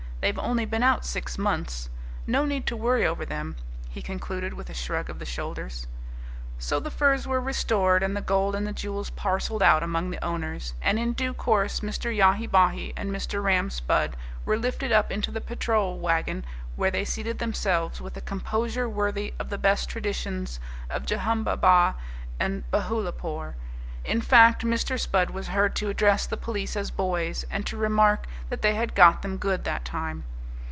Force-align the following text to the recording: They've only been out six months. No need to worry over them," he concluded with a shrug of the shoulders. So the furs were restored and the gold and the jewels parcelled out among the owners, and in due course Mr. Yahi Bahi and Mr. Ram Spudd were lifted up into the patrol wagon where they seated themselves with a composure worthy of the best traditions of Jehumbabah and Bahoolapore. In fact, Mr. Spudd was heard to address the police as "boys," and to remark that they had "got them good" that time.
They've 0.21 0.37
only 0.37 0.65
been 0.65 0.83
out 0.83 1.03
six 1.03 1.39
months. 1.39 1.89
No 2.27 2.45
need 2.45 2.67
to 2.67 2.77
worry 2.77 3.07
over 3.07 3.25
them," 3.25 3.55
he 3.89 4.03
concluded 4.03 4.53
with 4.53 4.69
a 4.69 4.73
shrug 4.75 5.09
of 5.09 5.17
the 5.17 5.25
shoulders. 5.25 5.87
So 6.59 6.79
the 6.79 6.91
furs 6.91 7.25
were 7.25 7.41
restored 7.41 8.03
and 8.03 8.15
the 8.15 8.21
gold 8.21 8.53
and 8.53 8.67
the 8.67 8.71
jewels 8.71 9.09
parcelled 9.09 9.63
out 9.63 9.81
among 9.81 10.11
the 10.11 10.23
owners, 10.23 10.75
and 10.79 10.99
in 10.99 11.13
due 11.13 11.33
course 11.33 11.79
Mr. 11.79 12.15
Yahi 12.15 12.45
Bahi 12.45 12.93
and 12.95 13.09
Mr. 13.09 13.41
Ram 13.41 13.71
Spudd 13.71 14.13
were 14.45 14.57
lifted 14.57 14.91
up 14.91 15.11
into 15.11 15.31
the 15.31 15.41
patrol 15.41 15.97
wagon 15.97 16.45
where 16.75 16.91
they 16.91 17.03
seated 17.03 17.39
themselves 17.39 17.99
with 17.99 18.15
a 18.15 18.21
composure 18.21 18.87
worthy 18.87 19.33
of 19.39 19.49
the 19.49 19.57
best 19.57 19.89
traditions 19.89 20.59
of 20.87 21.03
Jehumbabah 21.07 21.95
and 22.39 22.63
Bahoolapore. 22.69 23.55
In 24.03 24.19
fact, 24.19 24.65
Mr. 24.65 24.99
Spudd 24.99 25.29
was 25.29 25.49
heard 25.49 25.75
to 25.75 25.87
address 25.89 26.25
the 26.25 26.35
police 26.35 26.75
as 26.75 26.89
"boys," 26.89 27.45
and 27.51 27.63
to 27.67 27.77
remark 27.77 28.25
that 28.49 28.63
they 28.63 28.73
had 28.73 28.95
"got 28.95 29.21
them 29.21 29.37
good" 29.37 29.63
that 29.65 29.85
time. 29.85 30.23